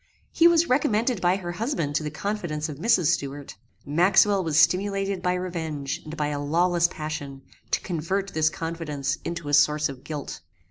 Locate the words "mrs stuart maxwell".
2.79-4.43